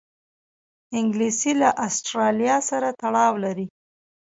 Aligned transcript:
انګلیسي 0.99 1.51
له 1.61 1.69
آسټرالیا 1.87 2.57
سره 2.69 2.87
تړاو 3.01 3.33
لري 3.45 3.65